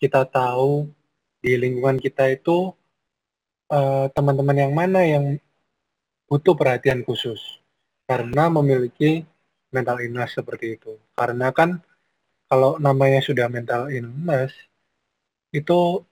kita 0.00 0.26
tahu 0.26 0.90
di 1.38 1.54
lingkungan 1.54 2.02
kita 2.02 2.26
itu 2.26 2.74
teman 3.70 3.78
eh, 3.78 4.06
teman-teman 4.10 4.56
yang 4.66 4.72
mana 4.74 5.00
yang 5.06 5.24
butuh 6.26 6.58
perhatian 6.58 7.06
khusus 7.06 7.38
karena 8.02 8.50
memiliki 8.50 9.22
mental 9.70 10.02
illness 10.02 10.34
seperti 10.34 10.74
itu. 10.74 10.98
Karena 11.14 11.54
kan 11.54 11.78
kalau 12.50 12.74
namanya 12.82 13.22
sudah 13.22 13.46
mental 13.46 13.94
illness, 13.94 14.50
itu 15.54 16.02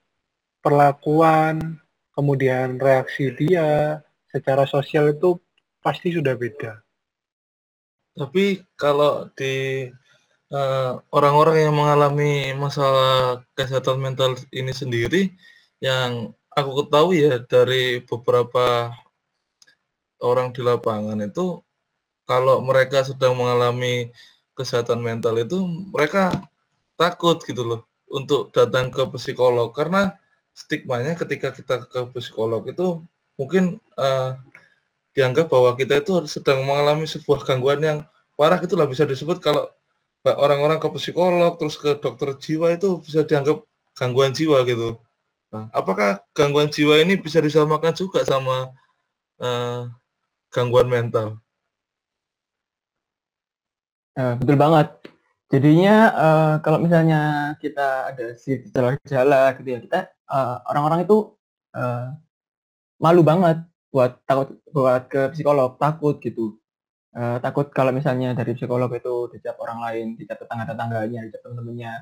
perlakuan, 0.68 1.80
kemudian 2.12 2.76
reaksi 2.76 3.32
dia 3.32 4.04
secara 4.28 4.68
sosial 4.68 5.16
itu 5.16 5.40
pasti 5.80 6.12
sudah 6.12 6.36
beda. 6.36 6.84
Tapi 8.12 8.60
kalau 8.76 9.32
di 9.32 9.88
eh, 10.52 10.92
orang-orang 11.08 11.56
uh, 11.56 11.62
yang 11.64 11.74
mengalami 11.76 12.52
masalah 12.52 13.40
kesehatan 13.56 13.96
mental 13.96 14.36
ini 14.52 14.76
sendiri, 14.76 15.32
yang 15.80 16.36
aku 16.52 16.84
ketahui 16.84 17.24
ya 17.24 17.40
dari 17.48 18.04
beberapa 18.04 18.92
orang 20.20 20.52
di 20.52 20.60
lapangan 20.60 21.24
itu, 21.24 21.64
kalau 22.28 22.60
mereka 22.60 23.08
sedang 23.08 23.38
mengalami 23.40 24.12
kesehatan 24.52 25.00
mental 25.00 25.38
itu, 25.40 25.64
mereka 25.94 26.34
takut 27.00 27.40
gitu 27.46 27.62
loh 27.64 27.80
untuk 28.10 28.50
datang 28.50 28.90
ke 28.90 29.06
psikolog 29.14 29.70
karena 29.70 30.18
stigmanya 30.58 31.14
ketika 31.14 31.54
kita 31.54 31.86
ke 31.86 32.00
psikolog 32.18 32.66
itu 32.66 32.98
mungkin 33.38 33.78
uh, 33.94 34.34
dianggap 35.14 35.46
bahwa 35.46 35.78
kita 35.78 36.02
itu 36.02 36.26
sedang 36.26 36.66
mengalami 36.66 37.06
sebuah 37.06 37.46
gangguan 37.46 37.78
yang 37.78 37.98
parah 38.34 38.58
itulah 38.58 38.90
bisa 38.90 39.06
disebut 39.06 39.38
kalau 39.38 39.70
orang-orang 40.26 40.82
ke 40.82 40.90
psikolog 40.98 41.54
terus 41.62 41.78
ke 41.78 41.94
dokter 42.02 42.34
jiwa 42.34 42.74
itu 42.74 42.98
bisa 42.98 43.22
dianggap 43.22 43.62
gangguan 43.94 44.34
jiwa 44.34 44.66
gitu. 44.66 44.98
Nah, 45.54 45.70
apakah 45.70 46.20
gangguan 46.34 46.68
jiwa 46.68 46.98
ini 47.00 47.14
bisa 47.14 47.38
disamakan 47.38 47.94
juga 47.94 48.26
sama 48.26 48.74
uh, 49.38 49.86
gangguan 50.50 50.90
mental? 50.90 51.38
Uh, 54.18 54.34
betul 54.42 54.58
banget. 54.58 54.90
Jadinya 55.48 55.94
uh, 56.12 56.54
kalau 56.60 56.76
misalnya 56.76 57.54
kita 57.56 58.12
ada 58.12 58.36
si 58.36 58.60
gejala-gejala 58.60 59.56
gitu 59.56 59.68
ya, 59.72 59.80
kita 59.80 59.98
orang-orang 60.68 61.00
uh, 61.00 61.04
itu 61.08 61.16
uh, 61.72 62.12
malu 63.00 63.24
banget 63.24 63.64
buat 63.88 64.20
takut 64.28 64.60
buat 64.68 65.08
ke 65.08 65.32
psikolog 65.32 65.80
takut 65.80 66.20
gitu. 66.20 66.60
Uh, 67.16 67.40
takut 67.40 67.72
kalau 67.72 67.96
misalnya 67.96 68.36
dari 68.36 68.52
psikolog 68.52 68.92
itu 68.92 69.32
dicap 69.32 69.56
orang 69.64 69.80
lain 69.80 70.06
dicap 70.20 70.36
tetangga 70.36 70.68
tetangganya 70.68 71.24
dicap 71.24 71.40
teman-temannya 71.40 71.92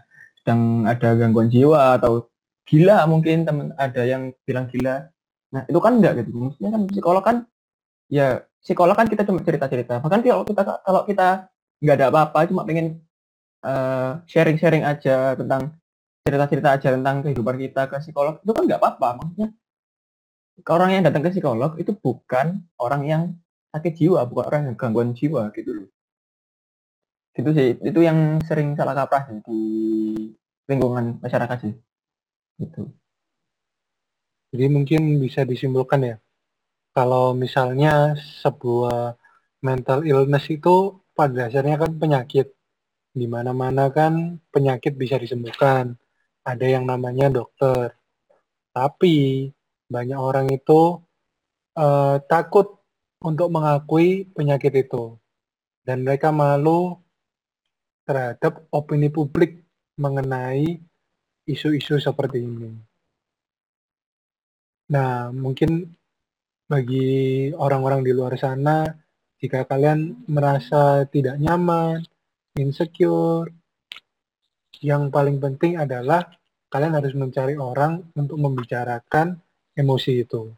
sedang 0.42 0.60
ada 0.82 1.08
gangguan 1.14 1.46
jiwa 1.46 2.02
atau 2.02 2.26
gila 2.66 3.06
mungkin 3.06 3.46
teman 3.46 3.70
ada 3.78 4.02
yang 4.02 4.34
bilang 4.42 4.66
gila. 4.66 5.06
Nah 5.54 5.62
itu 5.70 5.78
kan 5.78 6.02
enggak 6.02 6.26
gitu. 6.26 6.34
Maksudnya 6.34 6.70
kan 6.74 6.82
psikolog 6.90 7.22
kan 7.22 7.36
ya 8.10 8.42
psikolog 8.58 8.98
kan 8.98 9.06
kita 9.06 9.22
cuma 9.22 9.38
cerita-cerita. 9.46 10.02
Bahkan 10.02 10.20
kalau 10.26 10.42
kita 10.42 10.62
kalau 10.82 11.02
kita 11.06 11.28
nggak 11.78 11.96
ada 12.02 12.06
apa-apa 12.10 12.50
cuma 12.50 12.66
pengen 12.66 13.05
uh, 13.66 14.22
sharing-sharing 14.30 14.86
aja 14.86 15.34
tentang 15.34 15.74
cerita-cerita 16.22 16.68
aja 16.78 16.88
tentang 16.94 17.26
kehidupan 17.26 17.58
kita 17.58 17.90
ke 17.90 17.98
psikolog 17.98 18.38
itu 18.42 18.50
kan 18.54 18.62
nggak 18.66 18.80
apa-apa 18.82 19.08
maksudnya 19.18 19.48
orang 20.64 20.90
yang 20.96 21.02
datang 21.04 21.20
ke 21.20 21.30
psikolog 21.36 21.76
itu 21.76 21.92
bukan 21.92 22.64
orang 22.80 23.02
yang 23.04 23.22
sakit 23.76 23.92
jiwa, 23.92 24.24
bukan 24.24 24.44
orang 24.48 24.62
yang 24.72 24.76
gangguan 24.80 25.12
jiwa 25.12 25.52
gitu 25.52 25.84
loh. 25.84 25.88
Itu 27.36 27.52
sih, 27.52 27.76
itu 27.76 28.00
yang 28.00 28.40
sering 28.48 28.72
salah 28.72 28.96
kaprah 28.96 29.28
sih 29.28 29.44
di 29.44 29.60
lingkungan 30.64 31.20
masyarakat 31.20 31.58
sih. 31.60 31.74
Gitu. 32.56 32.88
Jadi 34.56 34.66
mungkin 34.72 35.20
bisa 35.20 35.44
disimpulkan 35.44 36.00
ya, 36.00 36.16
kalau 36.96 37.36
misalnya 37.36 38.16
sebuah 38.16 39.20
mental 39.60 40.08
illness 40.08 40.48
itu 40.48 40.96
pada 41.12 41.52
dasarnya 41.52 41.76
kan 41.76 41.92
penyakit. 42.00 42.55
Di 43.16 43.24
mana-mana 43.24 43.88
kan 43.88 44.36
penyakit 44.52 44.92
bisa 44.92 45.16
disembuhkan. 45.16 45.96
Ada 46.44 46.76
yang 46.76 46.84
namanya 46.84 47.32
dokter. 47.32 47.96
Tapi 48.76 49.48
banyak 49.88 50.20
orang 50.20 50.52
itu 50.52 51.00
uh, 51.80 52.20
takut 52.28 52.76
untuk 53.24 53.48
mengakui 53.48 54.28
penyakit 54.36 54.84
itu 54.84 55.16
dan 55.86 56.02
mereka 56.02 56.34
malu 56.34 56.98
terhadap 58.04 58.66
opini 58.74 59.08
publik 59.08 59.62
mengenai 59.96 60.82
isu-isu 61.46 62.02
seperti 62.02 62.42
ini. 62.42 62.70
Nah, 64.90 65.30
mungkin 65.34 65.94
bagi 66.66 67.50
orang-orang 67.54 68.02
di 68.02 68.12
luar 68.14 68.34
sana, 68.38 68.86
jika 69.38 69.66
kalian 69.66 70.26
merasa 70.26 71.06
tidak 71.06 71.38
nyaman, 71.38 72.02
insecure, 72.56 73.48
yang 74.84 75.08
paling 75.08 75.40
penting 75.40 75.80
adalah 75.80 76.24
kalian 76.68 76.96
harus 76.96 77.14
mencari 77.16 77.56
orang 77.56 78.04
untuk 78.16 78.36
membicarakan 78.36 79.40
emosi 79.76 80.12
itu. 80.24 80.52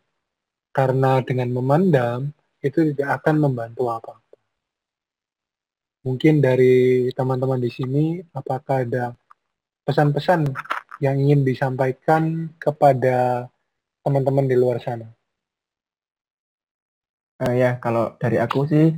Karena 0.75 1.19
dengan 1.23 1.51
memendam, 1.51 2.31
itu 2.63 2.95
tidak 2.95 3.23
akan 3.23 3.37
membantu 3.39 3.91
apa-apa. 3.91 4.19
Mungkin 6.07 6.39
dari 6.39 7.11
teman-teman 7.13 7.59
di 7.59 7.71
sini, 7.71 8.23
apakah 8.33 8.87
ada 8.87 9.13
pesan-pesan 9.83 10.47
yang 11.03 11.19
ingin 11.19 11.43
disampaikan 11.47 12.51
kepada 12.59 13.47
teman-teman 14.03 14.47
di 14.47 14.57
luar 14.59 14.79
sana? 14.83 15.11
Uh, 17.39 17.55
ya, 17.55 17.79
kalau 17.79 18.19
dari 18.19 18.39
aku 18.39 18.67
sih, 18.67 18.91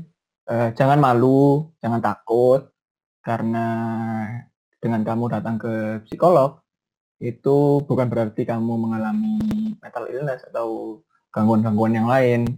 uh, 0.49 0.69
jangan 0.73 0.97
malu, 0.97 1.69
jangan 1.85 2.01
takut, 2.01 2.73
karena 3.20 3.66
dengan 4.80 5.04
kamu 5.04 5.24
datang 5.28 5.56
ke 5.61 6.00
psikolog, 6.09 6.61
itu 7.20 7.85
bukan 7.85 8.09
berarti 8.09 8.48
kamu 8.48 8.80
mengalami 8.80 9.37
mental 9.76 10.09
illness 10.09 10.40
atau 10.48 11.00
gangguan-gangguan 11.28 11.94
yang 11.94 12.09
lain. 12.09 12.48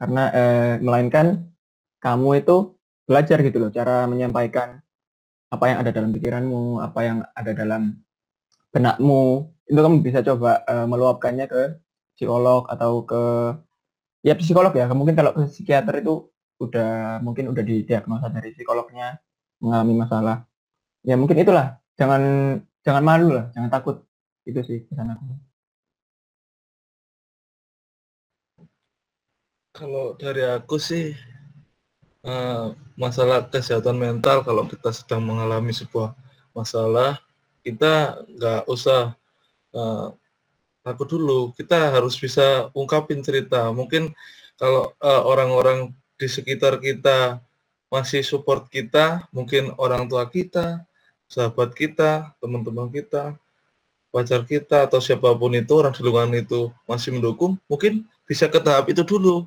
Karena 0.00 0.22
eh, 0.34 0.74
melainkan 0.82 1.46
kamu 2.02 2.42
itu 2.42 2.74
belajar 3.06 3.38
gitu 3.44 3.58
loh 3.62 3.70
cara 3.70 4.06
menyampaikan 4.10 4.80
apa 5.50 5.64
yang 5.66 5.78
ada 5.82 5.90
dalam 5.90 6.10
pikiranmu 6.14 6.82
apa 6.82 7.00
yang 7.06 7.18
ada 7.38 7.52
dalam 7.54 8.02
benakmu. 8.74 9.46
Itu 9.70 9.78
kamu 9.78 10.02
bisa 10.02 10.26
coba 10.26 10.66
eh, 10.66 10.86
meluapkannya 10.90 11.46
ke 11.46 11.62
psikolog 12.18 12.66
atau 12.66 13.06
ke 13.06 13.22
ya 14.26 14.34
psikolog 14.34 14.74
ya. 14.74 14.90
Mungkin 14.90 15.14
kalau 15.14 15.30
ke 15.38 15.46
psikiater 15.46 16.02
itu 16.02 16.26
udah 16.60 17.22
mungkin 17.22 17.48
udah 17.48 17.62
didiagnosa 17.64 18.28
dari 18.28 18.52
psikolognya 18.52 19.16
mengalami 19.60 19.94
masalah. 19.94 20.36
Ya 21.04 21.14
mungkin 21.14 21.38
itulah. 21.38 21.78
Jangan 22.00 22.22
jangan 22.80 23.04
malu 23.04 23.28
lah, 23.36 23.52
jangan 23.52 23.70
takut. 23.70 23.96
Itu 24.48 24.60
sih 24.64 24.84
pesan 24.88 25.12
aku. 25.12 25.24
Kalau 29.76 30.16
dari 30.18 30.44
aku 30.44 30.76
sih 30.76 31.14
uh, 32.26 32.74
masalah 33.00 33.48
kesehatan 33.48 33.96
mental 33.96 34.44
kalau 34.44 34.68
kita 34.68 34.92
sedang 34.92 35.24
mengalami 35.24 35.72
sebuah 35.72 36.12
masalah 36.52 37.16
kita 37.60 38.24
nggak 38.36 38.64
usah 38.68 39.14
uh, 39.76 40.12
takut 40.80 41.08
dulu. 41.08 41.52
Kita 41.56 41.92
harus 41.92 42.16
bisa 42.16 42.72
ungkapin 42.72 43.20
cerita. 43.20 43.68
Mungkin 43.72 44.12
kalau 44.56 44.92
uh, 45.00 45.22
orang-orang 45.24 45.92
di 46.16 46.28
sekitar 46.28 46.80
kita 46.80 47.40
masih 47.90 48.22
support 48.22 48.70
kita 48.70 49.26
mungkin 49.34 49.74
orang 49.76 50.06
tua 50.06 50.24
kita 50.30 50.86
sahabat 51.30 51.78
kita, 51.78 52.34
teman-teman 52.42 52.90
kita, 52.90 53.38
pacar 54.10 54.42
kita, 54.42 54.90
atau 54.90 54.98
siapa 54.98 55.30
pun 55.38 55.54
itu, 55.54 55.70
orang 55.78 55.94
di 55.94 56.02
lingkungan 56.02 56.34
itu 56.34 56.60
masih 56.90 57.14
mendukung, 57.14 57.54
mungkin 57.70 58.02
bisa 58.26 58.50
ke 58.50 58.58
tahap 58.58 58.90
itu 58.90 59.06
dulu. 59.06 59.46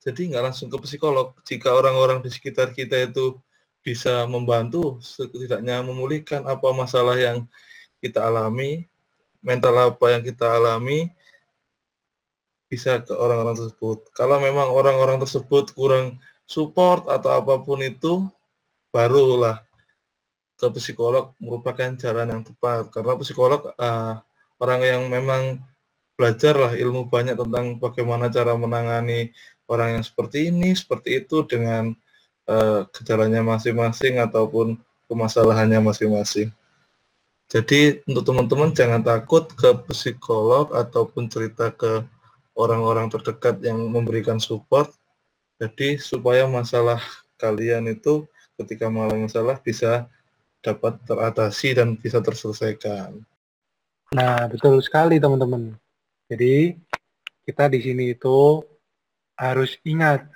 Jadi 0.00 0.32
nggak 0.32 0.44
langsung 0.48 0.72
ke 0.72 0.80
psikolog. 0.80 1.36
Jika 1.44 1.68
orang-orang 1.76 2.24
di 2.24 2.32
sekitar 2.32 2.72
kita 2.72 2.96
itu 3.12 3.36
bisa 3.84 4.24
membantu, 4.24 4.96
setidaknya 5.04 5.84
memulihkan 5.84 6.48
apa 6.48 6.72
masalah 6.72 7.20
yang 7.20 7.44
kita 8.00 8.24
alami, 8.24 8.88
mental 9.44 9.76
apa 9.76 10.16
yang 10.16 10.24
kita 10.24 10.48
alami, 10.48 11.12
bisa 12.72 13.04
ke 13.04 13.12
orang-orang 13.12 13.56
tersebut. 13.56 14.08
Kalau 14.16 14.40
memang 14.40 14.72
orang-orang 14.72 15.20
tersebut 15.20 15.76
kurang 15.76 16.16
support 16.48 17.04
atau 17.12 17.36
apa 17.36 17.60
pun 17.60 17.84
itu, 17.84 18.24
barulah 18.88 19.60
ke 20.58 20.66
psikolog 20.80 21.36
merupakan 21.38 21.94
jalan 21.94 22.26
yang 22.34 22.42
tepat 22.42 22.90
karena 22.90 23.14
psikolog 23.20 23.70
uh, 23.78 24.18
orang 24.58 24.80
yang 24.82 25.02
memang 25.06 25.62
belajar 26.18 26.58
lah 26.58 26.72
ilmu 26.74 27.06
banyak 27.06 27.38
tentang 27.38 27.78
bagaimana 27.78 28.26
cara 28.26 28.58
menangani 28.58 29.30
orang 29.70 30.00
yang 30.00 30.04
seperti 30.04 30.50
ini 30.50 30.74
seperti 30.74 31.22
itu 31.22 31.46
dengan 31.46 31.94
uh, 32.50 32.82
masing-masing 33.46 34.18
ataupun 34.18 34.74
permasalahannya 35.06 35.78
masing-masing. 35.78 36.50
Jadi 37.48 38.04
untuk 38.04 38.28
teman-teman 38.28 38.74
jangan 38.74 39.00
takut 39.00 39.48
ke 39.54 39.72
psikolog 39.88 40.68
ataupun 40.74 41.32
cerita 41.32 41.72
ke 41.72 42.04
orang-orang 42.58 43.08
terdekat 43.08 43.62
yang 43.62 43.78
memberikan 43.88 44.36
support. 44.42 44.92
Jadi 45.58 45.98
supaya 45.98 46.46
masalah 46.46 47.02
kalian 47.34 47.90
itu 47.90 48.26
ketika 48.58 48.86
mengalami 48.86 49.26
masalah 49.26 49.58
bisa 49.58 50.06
dapat 50.62 50.98
teratasi 51.06 51.78
dan 51.78 51.94
bisa 51.98 52.18
terselesaikan. 52.22 53.22
Nah, 54.14 54.46
betul 54.50 54.78
sekali 54.82 55.18
teman-teman. 55.22 55.74
Jadi, 56.30 56.74
kita 57.46 57.70
di 57.70 57.80
sini 57.82 58.14
itu 58.14 58.62
harus 59.38 59.78
ingat 59.86 60.26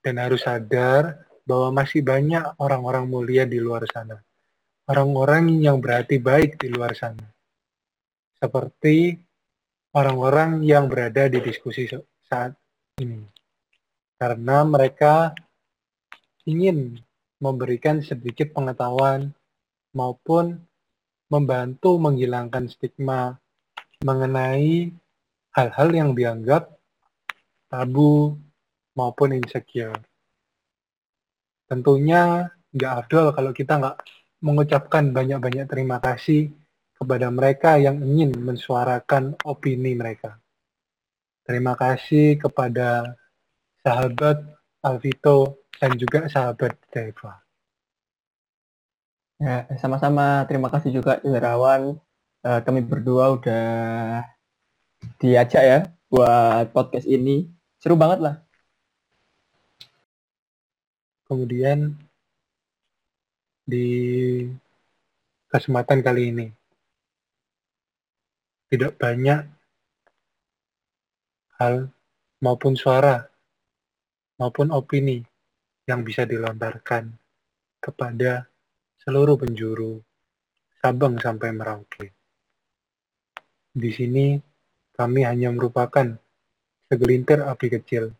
dan 0.00 0.22
harus 0.22 0.46
sadar 0.46 1.26
bahwa 1.46 1.82
masih 1.82 2.02
banyak 2.02 2.42
orang-orang 2.58 3.04
mulia 3.06 3.44
di 3.46 3.60
luar 3.62 3.86
sana. 3.90 4.18
Orang-orang 4.86 5.62
yang 5.62 5.82
berarti 5.82 6.18
baik 6.22 6.62
di 6.62 6.70
luar 6.70 6.94
sana. 6.94 7.26
Seperti 8.38 9.18
orang-orang 9.94 10.62
yang 10.62 10.86
berada 10.86 11.26
di 11.26 11.42
diskusi 11.42 11.90
saat 12.26 12.54
ini. 13.02 13.35
Karena 14.16 14.64
mereka 14.64 15.36
ingin 16.48 16.96
memberikan 17.36 18.00
sedikit 18.00 18.56
pengetahuan 18.56 19.36
maupun 19.92 20.56
membantu 21.28 22.00
menghilangkan 22.00 22.70
stigma 22.70 23.36
mengenai 24.00 24.92
hal-hal 25.52 25.88
yang 25.92 26.10
dianggap 26.12 26.72
tabu 27.68 28.36
maupun 28.96 29.36
insecure. 29.36 29.96
Tentunya 31.66 32.46
nggak 32.72 32.92
afdol 33.04 33.26
kalau 33.34 33.50
kita 33.50 33.80
nggak 33.80 33.96
mengucapkan 34.44 35.10
banyak-banyak 35.10 35.66
terima 35.66 35.98
kasih 35.98 36.52
kepada 36.96 37.28
mereka 37.28 37.76
yang 37.76 38.00
ingin 38.00 38.32
mensuarakan 38.38 39.36
opini 39.44 39.92
mereka. 39.92 40.38
Terima 41.42 41.74
kasih 41.74 42.38
kepada 42.40 43.16
sahabat 43.86 44.42
Alvito 44.82 45.62
dan 45.78 45.94
juga 45.94 46.26
sahabat 46.26 46.74
Deva. 46.90 47.38
Ya, 49.38 49.70
sama-sama. 49.78 50.42
Terima 50.50 50.66
kasih 50.66 50.90
juga 50.90 51.22
Irawan. 51.22 51.94
Uh, 52.42 52.60
kami 52.66 52.82
berdua 52.82 53.38
udah 53.38 53.66
diajak 55.22 55.62
ya 55.62 55.78
buat 56.10 56.74
podcast 56.74 57.06
ini. 57.06 57.46
Seru 57.78 57.94
banget 57.94 58.26
lah. 58.26 58.36
Kemudian 61.30 61.94
di 63.66 63.86
kesempatan 65.46 66.02
kali 66.02 66.34
ini 66.34 66.46
tidak 68.66 68.98
banyak 68.98 69.46
hal 71.58 71.90
maupun 72.42 72.74
suara 72.78 73.26
maupun 74.36 74.72
opini 74.72 75.24
yang 75.88 76.04
bisa 76.04 76.28
dilontarkan 76.28 77.12
kepada 77.80 78.48
seluruh 79.00 79.38
penjuru 79.38 80.02
Sabang 80.82 81.16
sampai 81.18 81.50
Merauke. 81.56 82.06
Di 83.72 83.90
sini 83.92 84.36
kami 84.92 85.24
hanya 85.24 85.52
merupakan 85.52 86.16
segelintir 86.86 87.42
api 87.42 87.66
kecil 87.68 88.12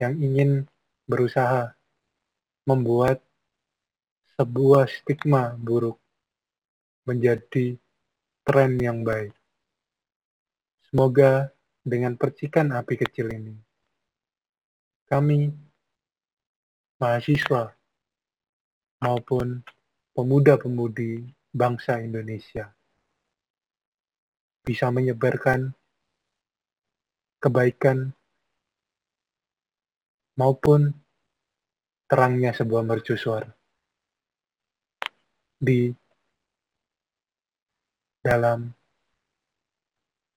yang 0.00 0.18
ingin 0.18 0.66
berusaha 1.06 1.74
membuat 2.66 3.20
sebuah 4.38 4.88
stigma 4.88 5.54
buruk 5.58 5.98
menjadi 7.06 7.76
tren 8.42 8.78
yang 8.78 9.02
baik. 9.02 9.34
Semoga 10.88 11.50
dengan 11.82 12.14
percikan 12.14 12.74
api 12.74 12.94
kecil 12.98 13.30
ini, 13.30 13.54
kami, 15.12 15.52
mahasiswa, 16.96 17.76
maupun 19.04 19.60
pemuda-pemudi 20.16 21.28
bangsa 21.52 22.00
Indonesia 22.00 22.72
bisa 24.64 24.88
menyebarkan 24.88 25.76
kebaikan 27.44 28.16
maupun 30.40 30.96
terangnya 32.08 32.56
sebuah 32.56 32.80
mercusuar 32.80 33.52
di 35.60 35.92
dalam 38.24 38.72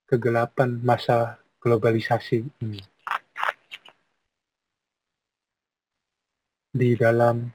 kegelapan 0.04 0.84
masa 0.84 1.40
globalisasi 1.64 2.44
ini. 2.60 2.95
Di 6.76 6.92
dalam 6.92 7.48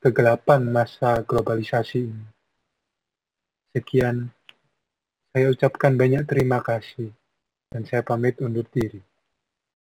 kegelapan 0.00 0.64
masa 0.72 1.20
globalisasi 1.20 2.00
ini. 2.00 2.24
Sekian, 3.76 4.32
saya 5.36 5.52
ucapkan 5.52 5.92
banyak 5.92 6.24
terima 6.24 6.64
kasih 6.64 7.12
dan 7.68 7.84
saya 7.84 8.00
pamit 8.00 8.40
undur 8.40 8.64
diri. 8.72 9.04